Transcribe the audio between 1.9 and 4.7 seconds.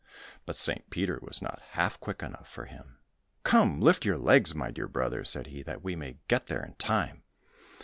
quick enough for him, "Come, lift your legs,